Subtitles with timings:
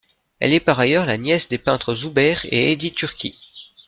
[0.39, 3.37] Elle est par ailleurs la nièce des peintres Zoubeir et Hédi Turki.